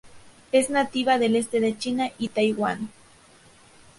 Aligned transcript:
Es 0.51 0.71
nativa 0.71 1.19
del 1.19 1.35
este 1.35 1.59
de 1.59 1.77
China 1.77 2.09
y 2.17 2.29
Taiwan. 2.29 2.89